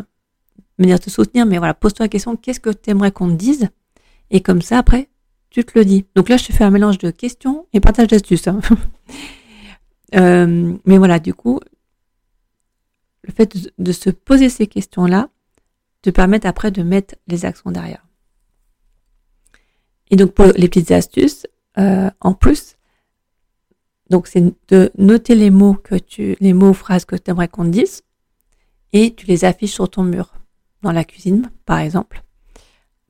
venir 0.78 0.98
te 0.98 1.10
soutenir, 1.10 1.44
mais 1.44 1.58
voilà, 1.58 1.74
pose-toi 1.74 2.04
la 2.04 2.08
question, 2.08 2.34
qu'est-ce 2.34 2.60
que 2.60 2.70
tu 2.70 2.90
aimerais 2.90 3.12
qu'on 3.12 3.28
te 3.28 3.34
dise? 3.34 3.68
Et 4.30 4.40
comme 4.40 4.62
ça, 4.62 4.78
après, 4.78 5.10
tu 5.50 5.64
te 5.64 5.78
le 5.78 5.84
dis. 5.84 6.06
Donc 6.14 6.28
là, 6.28 6.38
je 6.38 6.46
te 6.46 6.52
fais 6.52 6.64
un 6.64 6.70
mélange 6.70 6.98
de 6.98 7.10
questions 7.10 7.66
et 7.72 7.80
partage 7.80 8.08
d'astuces. 8.08 8.48
Hein. 8.48 8.60
euh, 10.14 10.74
mais 10.84 10.98
voilà, 10.98 11.18
du 11.18 11.34
coup, 11.34 11.60
le 13.28 13.32
fait 13.32 13.70
de, 13.78 13.92
se 13.92 14.10
poser 14.10 14.48
ces 14.48 14.66
questions-là 14.66 15.28
te 16.02 16.10
permet 16.10 16.44
après 16.46 16.70
de 16.70 16.82
mettre 16.82 17.14
les 17.28 17.44
actions 17.44 17.70
derrière. 17.70 18.04
Et 20.10 20.16
donc 20.16 20.32
pour 20.32 20.46
les 20.46 20.68
petites 20.68 20.90
astuces, 20.90 21.46
euh, 21.78 22.10
en 22.20 22.32
plus, 22.32 22.76
c'est 24.24 24.54
de 24.68 24.90
noter 24.96 25.34
les 25.34 25.50
mots 25.50 25.74
que 25.74 25.94
tu, 25.94 26.36
les 26.40 26.54
mots 26.54 26.70
ou 26.70 26.74
phrases 26.74 27.04
que 27.04 27.14
tu 27.14 27.30
aimerais 27.30 27.48
qu'on 27.48 27.64
te 27.64 27.70
dise, 27.70 28.02
et 28.94 29.14
tu 29.14 29.26
les 29.26 29.44
affiches 29.44 29.74
sur 29.74 29.90
ton 29.90 30.02
mur 30.02 30.32
dans 30.80 30.92
la 30.92 31.04
cuisine, 31.04 31.50
par 31.66 31.78
exemple, 31.78 32.22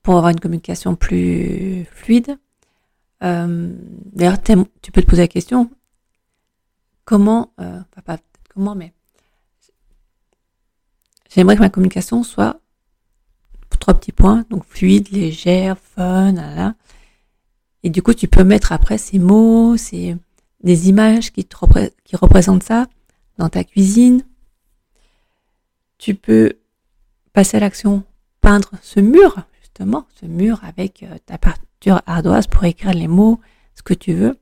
pour 0.02 0.16
avoir 0.16 0.30
une 0.30 0.40
communication 0.40 0.96
plus 0.96 1.84
fluide. 1.92 2.36
Euh, 3.22 3.72
D'ailleurs, 4.12 4.42
tu 4.42 4.90
peux 4.90 5.02
te 5.02 5.06
poser 5.06 5.22
la 5.22 5.28
question 5.28 5.70
comment, 7.04 7.52
euh, 7.60 7.80
comment, 8.52 8.74
mais 8.74 8.92
j'aimerais 11.28 11.56
que 11.56 11.60
ma 11.60 11.70
communication 11.70 12.22
soit 12.22 12.60
trois 13.78 13.94
petits 13.94 14.12
points, 14.12 14.44
donc 14.50 14.64
fluide, 14.64 15.08
légère, 15.10 15.78
fun, 15.78 16.32
là, 16.32 16.74
et 17.82 17.90
du 17.90 18.02
coup, 18.02 18.14
tu 18.14 18.28
peux 18.28 18.44
mettre 18.44 18.72
après 18.72 18.98
ces 18.98 19.18
mots, 19.18 19.76
ces 19.76 20.16
des 20.64 20.88
images 20.88 21.32
qui, 21.32 21.44
te 21.44 21.56
représentent 21.56 22.64
ça 22.64 22.88
dans 23.36 23.48
ta 23.48 23.62
cuisine. 23.62 24.24
Tu 25.98 26.14
peux 26.14 26.58
passer 27.32 27.58
à 27.58 27.60
l'action, 27.60 28.02
peindre 28.40 28.72
ce 28.82 28.98
mur, 28.98 29.36
justement, 29.60 30.06
ce 30.20 30.26
mur 30.26 30.60
avec 30.64 31.04
euh, 31.04 31.16
ta 31.26 31.38
peinture 31.38 32.02
ardoise 32.06 32.48
pour 32.48 32.64
écrire 32.64 32.92
les 32.92 33.06
mots, 33.06 33.40
ce 33.76 33.82
que 33.82 33.94
tu 33.94 34.14
veux. 34.14 34.36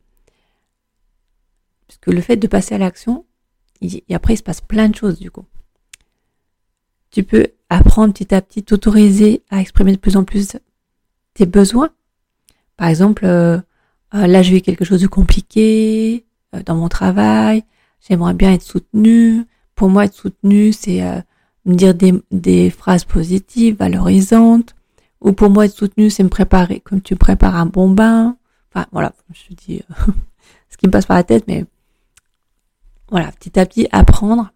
Parce 1.86 1.98
que 1.98 2.10
le 2.10 2.22
fait 2.22 2.36
de 2.36 2.46
passer 2.46 2.74
à 2.74 2.78
l'action, 2.78 3.26
et 3.82 4.14
après 4.14 4.34
il 4.34 4.38
se 4.38 4.42
passe 4.42 4.62
plein 4.62 4.88
de 4.88 4.96
choses 4.96 5.18
du 5.18 5.30
coup. 5.30 5.44
Tu 7.16 7.24
peux 7.24 7.46
apprendre 7.70 8.12
petit 8.12 8.34
à 8.34 8.42
petit, 8.42 8.62
t'autoriser 8.62 9.42
à 9.48 9.62
exprimer 9.62 9.92
de 9.92 9.96
plus 9.96 10.18
en 10.18 10.24
plus 10.24 10.58
tes 11.32 11.46
besoins. 11.46 11.88
Par 12.76 12.88
exemple, 12.88 13.24
euh, 13.24 13.56
euh, 14.12 14.26
là 14.26 14.42
je 14.42 14.50
vis 14.50 14.60
quelque 14.60 14.84
chose 14.84 15.00
de 15.00 15.06
compliqué 15.06 16.26
dans 16.66 16.74
mon 16.74 16.90
travail, 16.90 17.64
j'aimerais 18.06 18.34
bien 18.34 18.52
être 18.52 18.60
soutenu. 18.60 19.46
Pour 19.74 19.88
moi, 19.88 20.04
être 20.04 20.12
soutenu, 20.12 20.74
c'est 20.74 21.00
me 21.64 21.74
dire 21.74 21.94
des, 21.94 22.12
des 22.32 22.68
phrases 22.68 23.04
positives, 23.04 23.78
valorisantes, 23.78 24.74
ou 25.22 25.32
pour 25.32 25.48
moi 25.48 25.64
être 25.64 25.74
soutenu, 25.74 26.10
c'est 26.10 26.22
me 26.22 26.28
préparer 26.28 26.80
comme 26.80 27.00
tu 27.00 27.16
prépares 27.16 27.56
un 27.56 27.64
bon 27.64 27.88
bain. 27.88 28.36
Enfin 28.70 28.84
voilà, 28.92 29.14
je 29.32 29.54
dis 29.54 29.80
euh, 29.90 30.12
ce 30.68 30.76
qui 30.76 30.86
me 30.86 30.90
passe 30.90 31.06
par 31.06 31.16
la 31.16 31.24
tête, 31.24 31.44
mais 31.48 31.64
voilà, 33.08 33.32
petit 33.32 33.58
à 33.58 33.64
petit 33.64 33.88
apprendre, 33.90 34.52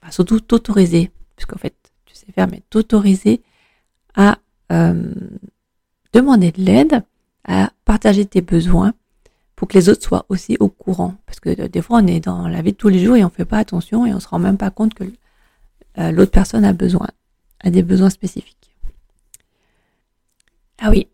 enfin, 0.00 0.10
surtout 0.10 0.40
t'autoriser, 0.40 1.10
fait 1.58 1.81
sais 2.26 2.32
faire, 2.32 2.48
mais 2.48 2.62
t'autoriser 2.70 3.42
à 4.14 4.38
euh, 4.70 5.12
demander 6.12 6.52
de 6.52 6.62
l'aide, 6.62 7.02
à 7.44 7.70
partager 7.84 8.24
tes 8.26 8.40
besoins 8.40 8.94
pour 9.56 9.68
que 9.68 9.78
les 9.78 9.88
autres 9.88 10.02
soient 10.02 10.26
aussi 10.28 10.56
au 10.60 10.68
courant. 10.68 11.14
Parce 11.26 11.40
que 11.40 11.50
euh, 11.60 11.68
des 11.68 11.82
fois 11.82 12.00
on 12.02 12.06
est 12.06 12.20
dans 12.20 12.48
la 12.48 12.62
vie 12.62 12.72
de 12.72 12.76
tous 12.76 12.88
les 12.88 13.04
jours 13.04 13.16
et 13.16 13.24
on 13.24 13.30
fait 13.30 13.44
pas 13.44 13.58
attention 13.58 14.06
et 14.06 14.14
on 14.14 14.20
se 14.20 14.28
rend 14.28 14.38
même 14.38 14.58
pas 14.58 14.70
compte 14.70 14.94
que 14.94 15.04
euh, 15.98 16.10
l'autre 16.10 16.32
personne 16.32 16.64
a 16.64 16.72
besoin, 16.72 17.08
a 17.60 17.70
des 17.70 17.82
besoins 17.82 18.10
spécifiques. 18.10 18.74
Ah 20.78 20.90
oui, 20.90 21.08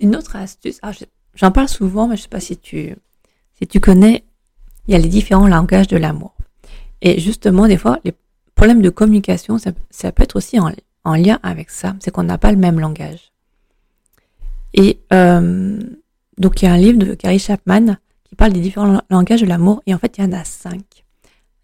une 0.00 0.16
autre 0.16 0.36
astuce, 0.36 0.78
ah, 0.82 0.92
j'en 1.34 1.50
parle 1.50 1.68
souvent, 1.68 2.08
mais 2.08 2.16
je 2.16 2.22
sais 2.22 2.28
pas 2.28 2.40
si 2.40 2.56
tu, 2.56 2.94
si 3.58 3.66
tu 3.66 3.80
connais, 3.80 4.24
il 4.86 4.92
y 4.92 4.94
a 4.94 4.98
les 4.98 5.08
différents 5.08 5.46
langages 5.46 5.88
de 5.88 5.96
l'amour. 5.96 6.34
Et 7.02 7.20
justement, 7.20 7.68
des 7.68 7.76
fois, 7.76 8.00
les 8.04 8.14
problèmes 8.58 8.82
de 8.82 8.90
communication, 8.90 9.56
ça, 9.56 9.72
peut 10.12 10.22
être 10.24 10.36
aussi 10.36 10.58
en, 10.58 10.72
en, 11.04 11.14
lien 11.14 11.38
avec 11.44 11.70
ça, 11.70 11.94
c'est 12.00 12.10
qu'on 12.10 12.24
n'a 12.24 12.38
pas 12.38 12.50
le 12.50 12.58
même 12.58 12.80
langage. 12.80 13.32
Et 14.74 14.98
euh, 15.12 15.80
donc, 16.38 16.60
il 16.60 16.64
y 16.64 16.68
a 16.68 16.72
un 16.72 16.76
livre 16.76 16.98
de 16.98 17.14
Gary 17.14 17.38
Chapman 17.38 17.96
qui 18.24 18.34
parle 18.34 18.52
des 18.52 18.60
différents 18.60 19.00
langages 19.10 19.42
de 19.42 19.46
l'amour, 19.46 19.80
et 19.86 19.94
en 19.94 19.98
fait, 19.98 20.18
il 20.18 20.24
y 20.24 20.26
en 20.26 20.32
a 20.32 20.42
cinq. 20.44 21.04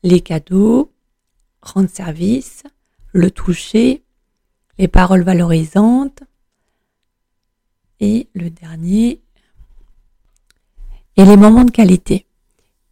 Les 0.04 0.20
cadeaux, 0.20 0.92
rendre 1.62 1.90
service, 1.90 2.62
le 3.12 3.30
toucher, 3.30 4.04
les 4.78 4.88
paroles 4.88 5.22
valorisantes 5.22 6.22
et 7.98 8.28
le 8.34 8.50
dernier, 8.50 9.20
et 11.16 11.24
les 11.24 11.36
moments 11.36 11.64
de 11.64 11.72
qualité. 11.72 12.26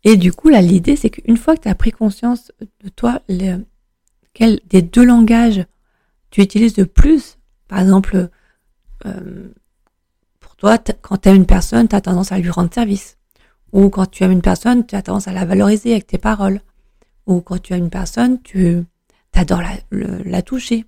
Et 0.02 0.16
du 0.16 0.32
coup, 0.32 0.48
là, 0.48 0.60
l'idée, 0.60 0.96
c'est 0.96 1.10
qu'une 1.10 1.36
fois 1.36 1.54
que 1.56 1.62
tu 1.62 1.68
as 1.68 1.74
pris 1.76 1.92
conscience 1.92 2.50
de 2.82 2.88
toi, 2.88 3.22
quel 4.34 4.60
des 4.68 4.82
deux 4.82 5.04
langages 5.04 5.64
tu 6.30 6.40
utilises 6.40 6.74
de 6.74 6.84
plus, 6.84 7.38
par 7.68 7.80
exemple, 7.80 8.28
euh, 9.06 9.48
pour 10.40 10.56
toi, 10.56 10.78
quand 10.78 11.18
tu 11.18 11.28
aimes 11.28 11.36
une 11.36 11.46
personne, 11.46 11.88
tu 11.88 11.96
as 11.96 12.00
tendance 12.00 12.32
à 12.32 12.38
lui 12.38 12.50
rendre 12.50 12.72
service. 12.72 13.18
Ou 13.72 13.88
quand 13.88 14.10
tu 14.10 14.24
aimes 14.24 14.32
une 14.32 14.42
personne, 14.42 14.86
tu 14.86 14.94
as 14.94 15.02
tendance 15.02 15.28
à 15.28 15.32
la 15.32 15.44
valoriser 15.44 15.92
avec 15.92 16.06
tes 16.06 16.18
paroles 16.18 16.60
ou 17.26 17.40
quand 17.40 17.60
tu 17.60 17.72
as 17.72 17.76
une 17.76 17.90
personne, 17.90 18.40
tu 18.42 18.84
adores 19.32 19.62
la, 19.90 20.42
toucher. 20.42 20.84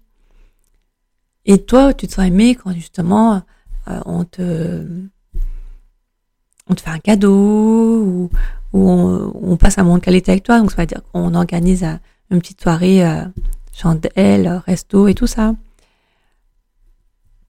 Et 1.45 1.59
toi, 1.65 1.95
tu 1.95 2.07
te 2.07 2.13
sens 2.13 2.27
aimé 2.27 2.55
quand 2.55 2.73
justement 2.73 3.43
euh, 3.89 4.01
on 4.07 4.25
te 4.25 4.87
fait 6.77 6.91
un 6.91 6.99
cadeau 6.99 8.03
ou, 8.03 8.31
on, 8.73 9.57
passe 9.57 9.79
un 9.79 9.85
moment 9.85 9.99
de 9.99 10.03
qualité 10.03 10.33
avec 10.33 10.45
toi. 10.45 10.59
Donc 10.59 10.73
ça 10.73 10.83
veut 10.83 10.87
dire 10.87 11.03
qu'on 11.13 11.35
organise 11.35 11.87
une 12.31 12.41
petite 12.41 12.61
soirée 12.61 13.07
euh, 13.07 13.25
chandelle, 13.73 14.63
resto 14.67 15.09
et 15.09 15.15
tout 15.15 15.27
ça. 15.27 15.55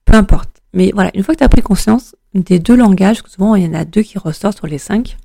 Peu 0.04 0.14
importe. 0.14 0.62
Mais 0.72 0.90
voilà, 0.92 1.10
une 1.14 1.22
fois 1.22 1.34
que 1.34 1.38
tu 1.38 1.44
as 1.44 1.48
pris 1.48 1.62
conscience 1.62 2.14
des 2.34 2.58
deux 2.58 2.76
langages, 2.76 3.22
souvent 3.26 3.54
il 3.54 3.64
y 3.64 3.68
en 3.68 3.74
a 3.74 3.84
deux 3.84 4.02
qui 4.02 4.18
ressortent 4.18 4.58
sur 4.58 4.66
les 4.66 4.78
cinq, 4.78 5.16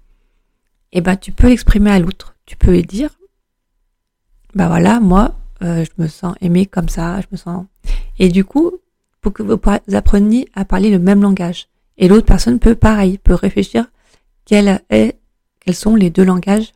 et 0.93 0.97
eh 0.97 1.01
ben 1.01 1.15
tu 1.15 1.31
peux 1.31 1.47
l'exprimer 1.47 1.91
à 1.91 1.99
l'autre. 1.99 2.35
Tu 2.45 2.57
peux 2.57 2.71
lui 2.71 2.83
dire 2.83 3.09
bah 4.53 4.67
voilà, 4.67 4.99
moi, 4.99 5.35
euh, 5.63 5.85
je 5.85 6.01
me 6.01 6.07
sens 6.07 6.35
aimée 6.41 6.65
comme 6.65 6.89
ça, 6.89 7.21
je 7.21 7.27
me 7.31 7.37
sens. 7.37 7.65
Et 8.19 8.29
du 8.29 8.43
coup, 8.43 8.71
pour 9.21 9.33
que 9.33 9.43
vous 9.43 9.59
appreniez 9.93 10.49
à 10.53 10.65
parler 10.65 10.89
le 10.89 10.99
même 10.99 11.21
langage. 11.21 11.67
Et 11.97 12.07
l'autre 12.07 12.25
personne 12.25 12.59
peut, 12.59 12.75
pareil, 12.75 13.17
peut 13.17 13.35
réfléchir 13.35 13.85
quels 14.45 14.81
sont 15.71 15.95
les 15.95 16.09
deux 16.09 16.23
langages 16.23 16.73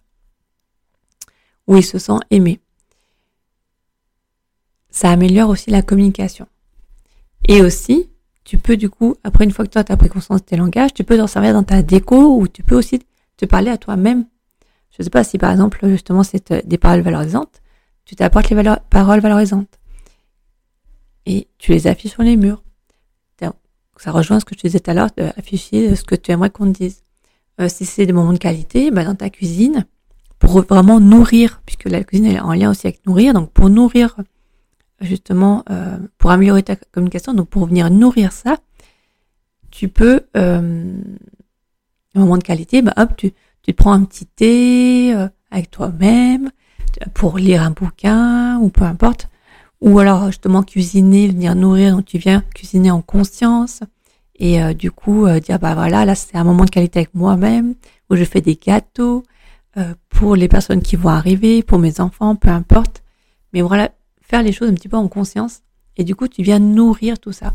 où 1.67 1.75
il 1.75 1.83
se 1.83 1.97
sent 1.97 2.19
aimé. 2.29 2.59
Ça 4.95 5.11
améliore 5.11 5.49
aussi 5.49 5.71
la 5.71 5.81
communication. 5.81 6.47
Et 7.49 7.61
aussi, 7.61 8.09
tu 8.45 8.57
peux 8.57 8.77
du 8.77 8.89
coup, 8.89 9.15
après 9.25 9.43
une 9.43 9.51
fois 9.51 9.65
que 9.65 9.69
toi 9.69 9.83
tu 9.83 9.91
as 9.91 9.97
pris 9.97 10.07
conscience 10.07 10.39
de 10.39 10.45
tes 10.45 10.55
langages, 10.55 10.93
tu 10.93 11.03
peux 11.03 11.17
t'en 11.17 11.27
servir 11.27 11.51
dans 11.51 11.63
ta 11.63 11.81
déco 11.83 12.39
ou 12.39 12.47
tu 12.47 12.63
peux 12.63 12.77
aussi 12.77 13.01
te 13.35 13.45
parler 13.45 13.69
à 13.71 13.77
toi-même. 13.77 14.25
Je 14.91 14.95
ne 14.99 15.03
sais 15.03 15.09
pas 15.09 15.25
si 15.25 15.37
par 15.37 15.51
exemple 15.51 15.85
justement 15.89 16.23
c'est 16.23 16.49
euh, 16.51 16.61
des 16.63 16.77
paroles 16.77 17.01
valorisantes, 17.01 17.61
tu 18.05 18.15
t'apportes 18.15 18.49
les 18.49 18.63
paroles 18.89 19.19
valorisantes. 19.19 19.67
Et 21.25 21.49
tu 21.57 21.73
les 21.73 21.87
affiches 21.87 22.13
sur 22.13 22.23
les 22.23 22.37
murs. 22.37 22.63
Ça 23.97 24.11
rejoint 24.11 24.39
ce 24.39 24.45
que 24.45 24.55
je 24.55 24.61
te 24.61 24.67
disais 24.67 24.79
tout 24.79 24.91
à 24.91 24.93
l'heure, 24.93 25.09
d'afficher 25.17 25.93
ce 25.95 26.03
que 26.03 26.15
tu 26.15 26.31
aimerais 26.31 26.49
qu'on 26.51 26.71
te 26.71 26.77
dise. 26.77 27.03
Euh, 27.59 27.67
si 27.67 27.85
c'est 27.85 28.05
des 28.05 28.13
moments 28.13 28.33
de 28.33 28.37
qualité, 28.37 28.91
bah 28.91 29.03
dans 29.03 29.15
ta 29.15 29.29
cuisine, 29.29 29.85
pour 30.39 30.61
vraiment 30.61 30.99
nourrir, 30.99 31.61
puisque 31.65 31.85
la 31.85 32.03
cuisine 32.03 32.27
est 32.27 32.39
en 32.39 32.53
lien 32.53 32.71
aussi 32.71 32.87
avec 32.87 33.05
nourrir, 33.05 33.33
donc 33.33 33.51
pour 33.51 33.69
nourrir 33.69 34.15
justement, 35.01 35.63
euh, 35.69 35.97
pour 36.17 36.31
améliorer 36.31 36.63
ta 36.63 36.75
communication, 36.75 37.33
donc 37.33 37.49
pour 37.49 37.65
venir 37.65 37.89
nourrir 37.89 38.31
ça, 38.31 38.57
tu 39.71 39.89
peux, 39.89 40.21
euh, 40.37 40.93
un 42.15 42.19
moment 42.19 42.37
de 42.37 42.43
qualité, 42.43 42.81
bah 42.81 42.93
hop, 42.97 43.09
tu, 43.17 43.33
tu 43.61 43.73
te 43.73 43.77
prends 43.77 43.91
un 43.91 44.03
petit 44.03 44.25
thé 44.25 45.13
euh, 45.13 45.27
avec 45.51 45.69
toi-même 45.69 46.49
pour 47.13 47.37
lire 47.37 47.61
un 47.61 47.71
bouquin 47.71 48.57
ou 48.59 48.69
peu 48.69 48.85
importe, 48.85 49.27
ou 49.81 49.99
alors 49.99 50.27
justement 50.27 50.63
cuisiner, 50.63 51.27
venir 51.27 51.55
nourrir, 51.55 51.95
donc 51.95 52.05
tu 52.05 52.17
viens 52.17 52.41
cuisiner 52.53 52.89
en 52.89 53.01
conscience 53.01 53.81
et 54.37 54.63
euh, 54.63 54.73
du 54.73 54.91
coup 54.91 55.27
dire 55.41 55.59
bah 55.59 55.75
voilà, 55.75 56.05
là 56.05 56.15
c'est 56.15 56.37
un 56.37 56.45
moment 56.45 56.63
de 56.63 56.69
qualité 56.69 56.99
avec 56.99 57.13
moi-même 57.13 57.75
où 58.09 58.15
je 58.15 58.23
fais 58.23 58.41
des 58.41 58.55
gâteaux 58.55 59.23
pour 60.07 60.37
les 60.37 60.47
personnes 60.47 60.81
qui 60.81 60.95
vont 60.95 61.09
arriver, 61.09 61.61
pour 61.61 61.79
mes 61.79 61.99
enfants, 61.99 62.37
peu 62.37 62.47
importe. 62.47 63.03
Mais 63.51 63.61
voilà, 63.61 63.89
les 64.43 64.51
choses 64.51 64.69
un 64.69 64.73
petit 64.73 64.89
peu 64.89 64.97
en 64.97 65.07
conscience 65.07 65.61
et 65.97 66.03
du 66.03 66.15
coup 66.15 66.27
tu 66.27 66.43
viens 66.43 66.59
nourrir 66.59 67.19
tout 67.19 67.31
ça. 67.31 67.53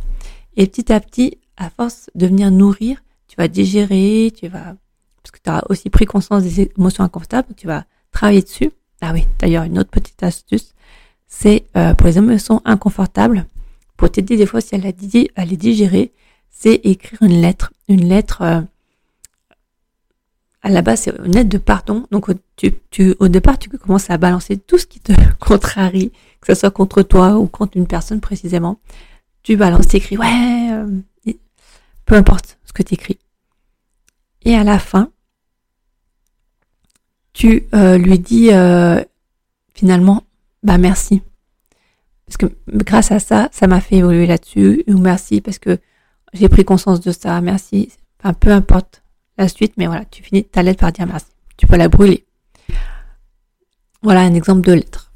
Et 0.56 0.66
petit 0.66 0.92
à 0.92 1.00
petit, 1.00 1.38
à 1.56 1.70
force 1.70 2.10
de 2.14 2.26
venir 2.26 2.50
nourrir, 2.50 3.02
tu 3.28 3.36
vas 3.36 3.48
digérer, 3.48 4.32
tu 4.36 4.48
vas 4.48 4.76
parce 5.22 5.32
que 5.32 5.38
tu 5.42 5.50
as 5.50 5.62
aussi 5.68 5.90
pris 5.90 6.06
conscience 6.06 6.42
des 6.42 6.70
émotions 6.76 7.04
inconfortables, 7.04 7.48
tu 7.56 7.66
vas 7.66 7.84
travailler 8.10 8.42
dessus. 8.42 8.70
Ah 9.00 9.12
oui, 9.12 9.26
d'ailleurs 9.38 9.64
une 9.64 9.78
autre 9.78 9.90
petite 9.90 10.22
astuce, 10.22 10.74
c'est 11.26 11.64
euh, 11.76 11.94
pour 11.94 12.06
les 12.06 12.18
émotions 12.18 12.60
inconfortables, 12.64 13.46
pour 13.96 14.10
t'aider 14.10 14.36
des 14.36 14.46
fois 14.46 14.60
si 14.60 14.74
elle 14.74 14.86
a 14.86 15.44
les 15.44 15.56
digérer, 15.56 16.12
c'est 16.50 16.74
écrire 16.84 17.22
une 17.22 17.40
lettre, 17.40 17.72
une 17.88 18.08
lettre. 18.08 18.42
Euh, 18.42 18.60
à 20.62 20.68
la 20.68 20.82
base, 20.82 21.02
c'est 21.02 21.16
une 21.24 21.32
lettre 21.32 21.48
de 21.48 21.58
pardon. 21.58 22.06
Donc, 22.10 22.30
tu, 22.56 22.72
tu, 22.90 23.14
au 23.18 23.28
départ, 23.28 23.58
tu 23.58 23.70
commences 23.70 24.10
à 24.10 24.18
balancer 24.18 24.58
tout 24.58 24.78
ce 24.78 24.86
qui 24.86 25.00
te 25.00 25.12
contrarie, 25.40 26.12
que 26.40 26.52
ce 26.52 26.60
soit 26.60 26.70
contre 26.70 27.02
toi 27.02 27.38
ou 27.38 27.46
contre 27.46 27.76
une 27.76 27.86
personne 27.86 28.20
précisément. 28.20 28.78
Tu 29.42 29.56
balances, 29.56 29.88
tu 29.88 29.96
écris, 29.96 30.18
ouais, 30.18 30.70
euh, 30.72 31.32
peu 32.04 32.14
importe 32.14 32.58
ce 32.64 32.72
que 32.72 32.82
tu 32.82 32.94
écris. 32.94 33.18
Et 34.42 34.54
à 34.54 34.64
la 34.64 34.78
fin, 34.78 35.10
tu 37.32 37.68
euh, 37.74 37.96
lui 37.96 38.18
dis 38.18 38.50
euh, 38.52 39.02
finalement, 39.74 40.24
bah 40.62 40.76
merci. 40.76 41.22
Parce 42.26 42.36
que 42.36 42.46
grâce 42.68 43.12
à 43.12 43.18
ça, 43.18 43.48
ça 43.52 43.66
m'a 43.66 43.80
fait 43.80 43.96
évoluer 43.96 44.26
là-dessus. 44.26 44.84
Ou 44.88 44.98
merci 44.98 45.40
parce 45.40 45.58
que 45.58 45.78
j'ai 46.32 46.48
pris 46.48 46.64
conscience 46.64 47.00
de 47.00 47.12
ça. 47.12 47.40
Merci. 47.40 47.90
Enfin, 48.18 48.34
peu 48.34 48.50
importe 48.50 48.99
la 49.42 49.48
suite, 49.48 49.74
mais 49.76 49.86
voilà, 49.86 50.04
tu 50.04 50.22
finis 50.22 50.44
ta 50.44 50.62
lettre 50.62 50.80
par 50.80 50.92
dire 50.92 51.06
merci. 51.06 51.26
Tu 51.56 51.66
peux 51.66 51.76
la 51.76 51.88
brûler. 51.88 52.26
Voilà 54.02 54.20
un 54.20 54.34
exemple 54.34 54.62
de 54.62 54.72
lettre. 54.72 55.12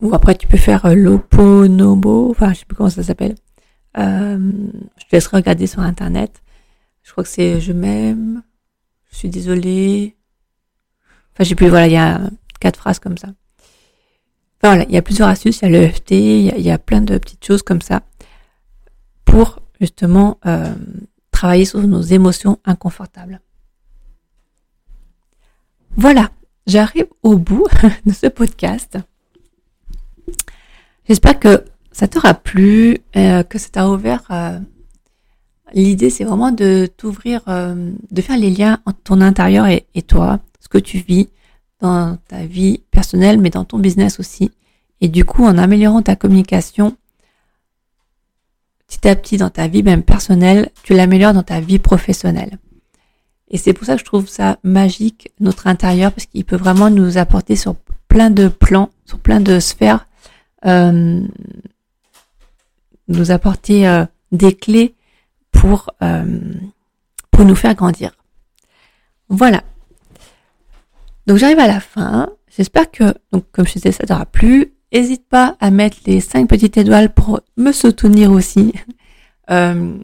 Ou 0.00 0.14
après, 0.14 0.36
tu 0.36 0.46
peux 0.46 0.58
faire 0.58 0.84
euh, 0.86 0.94
l'oponobo, 0.94 2.30
enfin, 2.30 2.52
je 2.52 2.60
sais 2.60 2.64
plus 2.64 2.76
comment 2.76 2.90
ça 2.90 3.02
s'appelle. 3.02 3.34
je 3.96 5.04
te 5.08 5.12
laisserai 5.12 5.38
regarder 5.38 5.66
sur 5.66 5.80
Internet. 5.80 6.42
Je 7.02 7.12
crois 7.12 7.24
que 7.24 7.30
c'est 7.30 7.60
je 7.60 7.72
m'aime, 7.72 8.42
je 9.10 9.16
suis 9.16 9.28
désolée. 9.30 10.16
Enfin, 11.32 11.44
j'ai 11.44 11.54
plus, 11.54 11.68
voilà, 11.68 11.86
il 11.86 11.94
y 11.94 11.96
a 11.96 12.20
quatre 12.60 12.78
phrases 12.78 12.98
comme 12.98 13.16
ça. 13.16 13.28
Voilà, 14.62 14.84
il 14.84 14.92
y 14.92 14.96
a 14.96 15.02
plusieurs 15.02 15.28
astuces, 15.28 15.60
il 15.62 15.70
y 15.70 15.76
a 15.76 15.80
l'EFT, 15.80 16.10
il, 16.10 16.60
y 16.60 16.70
a, 16.70 16.78
plein 16.78 17.00
de 17.00 17.16
petites 17.16 17.44
choses 17.44 17.62
comme 17.62 17.80
ça 17.80 18.02
pour 19.24 19.60
justement 19.80 20.38
euh, 20.46 20.74
travailler 21.38 21.66
sur 21.66 21.80
nos 21.86 22.02
émotions 22.02 22.58
inconfortables. 22.64 23.40
Voilà, 25.96 26.30
j'arrive 26.66 27.06
au 27.22 27.36
bout 27.38 27.68
de 28.06 28.12
ce 28.12 28.26
podcast. 28.26 28.98
J'espère 31.06 31.38
que 31.38 31.64
ça 31.92 32.08
t'aura 32.08 32.34
plu, 32.34 32.98
euh, 33.14 33.44
que 33.44 33.56
ça 33.58 33.68
t'a 33.70 33.88
ouvert 33.88 34.24
euh, 34.32 34.58
L'idée, 35.74 36.10
c'est 36.10 36.24
vraiment 36.24 36.50
de 36.50 36.88
t'ouvrir, 36.96 37.42
euh, 37.46 37.92
de 38.10 38.20
faire 38.20 38.38
les 38.38 38.50
liens 38.50 38.80
entre 38.84 39.00
ton 39.04 39.20
intérieur 39.20 39.66
et, 39.66 40.02
toi, 40.02 40.40
ce 40.58 40.68
que 40.68 40.78
tu 40.78 40.98
vis 40.98 41.28
dans 41.80 42.16
ta 42.26 42.46
vie 42.46 42.80
personnelle, 42.90 43.38
mais 43.38 43.50
dans 43.50 43.64
ton 43.64 43.78
business 43.78 44.18
aussi. 44.18 44.50
Et 45.00 45.08
du 45.08 45.24
coup, 45.24 45.44
en 45.44 45.56
améliorant 45.56 46.02
ta 46.02 46.16
communication, 46.16 46.96
petit 48.88 49.06
à 49.06 49.14
petit 49.14 49.36
dans 49.36 49.50
ta 49.50 49.68
vie 49.68 49.82
même 49.82 50.02
personnelle, 50.02 50.70
tu 50.82 50.94
l'améliores 50.94 51.34
dans 51.34 51.42
ta 51.42 51.60
vie 51.60 51.78
professionnelle. 51.78 52.58
Et 53.50 53.58
c'est 53.58 53.72
pour 53.72 53.86
ça 53.86 53.94
que 53.94 54.00
je 54.00 54.04
trouve 54.04 54.28
ça 54.28 54.58
magique, 54.62 55.32
notre 55.40 55.66
intérieur, 55.66 56.12
parce 56.12 56.26
qu'il 56.26 56.44
peut 56.44 56.56
vraiment 56.56 56.90
nous 56.90 57.18
apporter 57.18 57.56
sur 57.56 57.76
plein 58.08 58.30
de 58.30 58.48
plans, 58.48 58.90
sur 59.04 59.18
plein 59.18 59.40
de 59.40 59.60
sphères, 59.60 60.06
euh, 60.66 61.22
nous 63.08 63.30
apporter 63.30 63.88
euh, 63.88 64.04
des 64.32 64.54
clés 64.54 64.94
pour, 65.50 65.90
euh, 66.02 66.52
pour 67.30 67.44
nous 67.44 67.54
faire 67.54 67.74
grandir. 67.74 68.12
Voilà. 69.28 69.62
Donc 71.26 71.36
j'arrive 71.36 71.58
à 71.58 71.66
la 71.66 71.80
fin. 71.80 72.30
J'espère 72.54 72.90
que, 72.90 73.14
donc 73.32 73.44
comme 73.52 73.66
je 73.66 73.74
disais, 73.74 73.92
ça 73.92 74.04
t'aura 74.04 74.26
plu. 74.26 74.72
N'hésite 74.92 75.28
pas 75.28 75.56
à 75.60 75.70
mettre 75.70 75.98
les 76.06 76.20
5 76.20 76.48
petites 76.48 76.76
étoiles 76.76 77.12
pour 77.12 77.40
me 77.56 77.72
soutenir 77.72 78.32
aussi, 78.32 78.72
euh, 79.50 79.98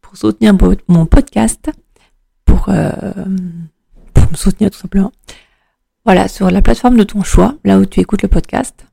pour 0.00 0.16
soutenir 0.16 0.54
mon 0.88 1.06
podcast, 1.06 1.70
pour, 2.44 2.66
euh, 2.68 2.92
pour 4.14 4.30
me 4.30 4.36
soutenir 4.36 4.70
tout 4.70 4.78
simplement. 4.78 5.12
Voilà, 6.04 6.28
sur 6.28 6.50
la 6.50 6.62
plateforme 6.62 6.96
de 6.96 7.04
ton 7.04 7.22
choix, 7.22 7.56
là 7.64 7.78
où 7.78 7.86
tu 7.86 8.00
écoutes 8.00 8.22
le 8.22 8.28
podcast. 8.28 8.86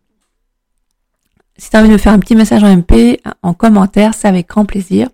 Si 1.58 1.70
tu 1.70 1.76
as 1.76 1.80
envie 1.80 1.90
de 1.90 1.94
me 1.94 1.98
faire 1.98 2.14
un 2.14 2.20
petit 2.20 2.36
message 2.36 2.64
en 2.64 2.76
MP, 2.76 3.20
en 3.42 3.54
commentaire, 3.54 4.14
c'est 4.14 4.28
avec 4.28 4.48
grand 4.48 4.66
plaisir. 4.66 5.10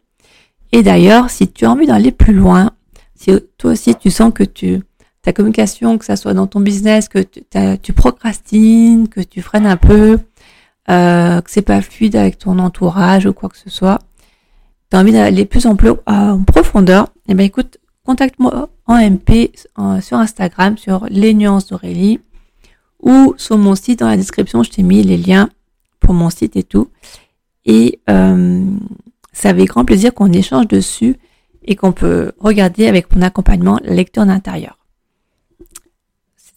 Et 0.71 0.84
d'ailleurs, 0.84 1.30
si 1.30 1.51
tu 1.51 1.65
as 1.65 1.71
envie 1.71 1.88
d'aller 1.88 2.12
plus 2.12 2.34
loin, 2.34 2.71
si 3.15 3.32
toi 3.58 3.71
aussi 3.71 3.95
tu 3.95 4.12
sens 4.12 4.34
que 4.34 4.43
tu 4.43 4.82
ta 5.26 5.34
communication, 5.34 5.98
que 5.98 6.06
ça 6.06 6.16
soit 6.16 6.36
dans 6.36 6.46
ton 6.46 6.60
business, 6.60 7.10
que 7.10 7.20
tu, 7.78 7.94
procrastines, 7.94 9.10
que 9.10 9.22
tu 9.22 9.42
freines 9.42 9.66
un 9.66 9.76
peu, 9.76 10.20
euh, 10.90 11.42
que 11.42 11.50
c'est 11.50 11.64
pas 11.64 11.82
fluide 11.82 12.16
avec 12.16 12.38
ton 12.38 12.60
entourage 12.60 13.26
ou 13.26 13.34
quoi 13.34 13.50
que 13.50 13.58
ce 13.58 13.72
soit, 13.72 14.00
tu 14.92 14.96
as 14.96 15.00
envie 15.00 15.14
d'aller 15.14 15.46
plus 15.46 15.66
en, 15.66 15.76
en 16.06 16.44
profondeur, 16.44 17.08
eh 17.28 17.34
ben 17.34 17.44
écoute, 17.44 17.80
contacte-moi 18.06 18.70
en 18.86 18.98
MP 18.98 19.52
sur 20.00 20.18
Instagram, 20.18 20.78
sur 20.78 21.08
les 21.10 21.34
nuances 21.34 21.68
d'Aurélie, 21.68 22.20
ou 23.02 23.34
sur 23.38 23.58
mon 23.58 23.74
site 23.74 24.00
dans 24.00 24.08
la 24.08 24.18
description, 24.18 24.62
je 24.62 24.70
t'ai 24.70 24.84
mis 24.84 25.02
les 25.02 25.18
liens 25.18 25.50
pour 26.00 26.14
mon 26.14 26.30
site 26.30 26.56
et 26.56 26.64
tout. 26.64 26.90
Et 27.66 28.00
euh, 28.12 28.64
c'est 29.34 29.50
avec 29.50 29.70
grand 29.70 29.86
plaisir 29.86 30.14
qu'on 30.14 30.32
échange 30.32 30.68
dessus 30.68 31.18
et 31.64 31.76
qu'on 31.76 31.94
peut 31.94 32.32
regarder 32.40 32.86
avec 32.86 33.14
mon 33.16 33.24
accompagnement 33.24 33.80
lecteur 33.84 34.28
d'intérieur. 34.28 34.78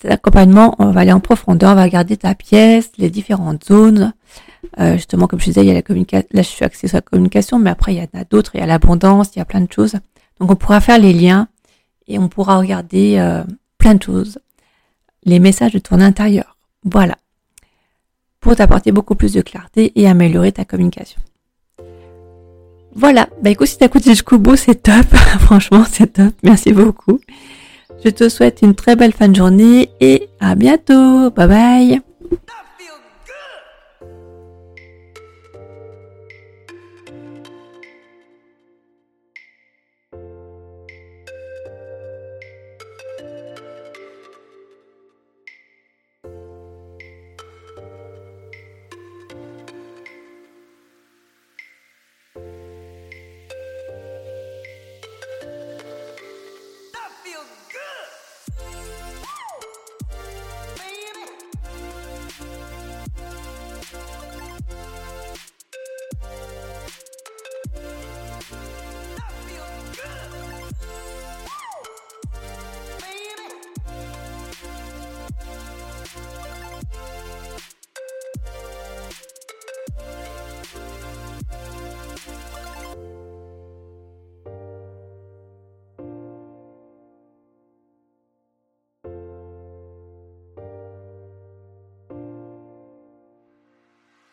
Cet 0.01 0.13
accompagnement, 0.13 0.77
on 0.79 0.91
va 0.91 1.01
aller 1.01 1.13
en 1.13 1.21
profondeur, 1.21 1.73
on 1.73 1.75
va 1.75 1.83
regarder 1.83 2.17
ta 2.17 2.35
pièce, 2.35 2.91
les 2.99 3.11
différentes 3.11 3.65
zones. 3.65 4.13
Euh, 4.79 4.95
justement, 4.95 5.27
comme 5.27 5.41
je 5.41 5.47
disais, 5.47 5.63
il 5.63 5.67
y 5.67 5.71
a 5.71 5.75
la 5.75 5.83
communication. 5.83 6.29
Là, 6.33 6.43
je 6.43 6.49
suis 6.49 6.65
axée 6.65 6.89
sur 6.89 6.97
la 6.97 7.03
communication, 7.03 7.59
mais 7.59 7.71
après, 7.71 7.95
il 7.95 7.99
y 7.99 8.01
en 8.01 8.21
a 8.21 8.25
d'autres. 8.25 8.53
Il 8.55 8.61
y 8.61 8.63
a 8.63 8.67
l'abondance, 8.67 9.31
il 9.35 9.39
y 9.39 9.43
a 9.43 9.45
plein 9.45 9.61
de 9.61 9.73
choses. 9.73 9.95
Donc, 10.39 10.51
on 10.51 10.57
pourra 10.57 10.81
faire 10.81 10.99
les 10.99 11.13
liens 11.13 11.49
et 12.07 12.19
on 12.19 12.29
pourra 12.29 12.59
regarder 12.59 13.17
euh, 13.19 13.43
plein 13.79 13.95
de 13.95 14.03
choses. 14.03 14.39
Les 15.25 15.41
messages 15.41 15.73
de 15.73 15.79
ton 15.79 16.01
intérieur. 16.01 16.57
Voilà. 16.85 17.17
Pour 18.41 18.55
t'apporter 18.55 18.93
beaucoup 18.93 19.17
plus 19.17 19.33
de 19.33 19.41
clarté 19.41 19.93
et 19.97 20.07
améliorer 20.07 20.53
ta 20.53 20.65
communication. 20.65 21.21
Voilà, 22.95 23.29
bah 23.43 23.51
écoute, 23.51 23.67
si 23.67 23.79
t'as 23.79 23.87
écouté 23.87 24.11
jusqu'au 24.11 24.39
bout, 24.39 24.57
c'est 24.57 24.83
top. 24.83 25.07
Franchement, 25.41 25.85
c'est 25.91 26.15
top. 26.15 26.35
Merci 26.43 26.73
beaucoup. 26.73 27.21
Je 28.05 28.11
te 28.11 28.29
souhaite 28.29 28.61
une 28.63 28.75
très 28.75 28.97
belle 28.97 29.13
fin 29.13 29.29
de 29.29 29.37
journée 29.37 29.91
et 30.01 30.29
à 30.41 30.55
bientôt. 30.55 31.31
Bye 31.31 31.49
bye. 31.49 32.01